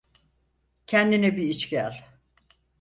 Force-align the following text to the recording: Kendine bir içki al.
Kendine 0.87 1.37
bir 1.37 1.43
içki 1.47 1.83
al. 1.83 1.93